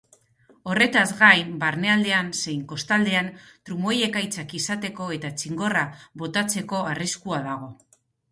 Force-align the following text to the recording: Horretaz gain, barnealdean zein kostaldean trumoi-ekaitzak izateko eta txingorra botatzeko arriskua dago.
Horretaz 0.69 1.03
gain, 1.17 1.51
barnealdean 1.63 2.29
zein 2.37 2.63
kostaldean 2.71 3.29
trumoi-ekaitzak 3.69 4.57
izateko 4.61 5.09
eta 5.17 5.33
txingorra 5.41 5.83
botatzeko 6.23 6.81
arriskua 6.95 7.43
dago. 7.53 7.71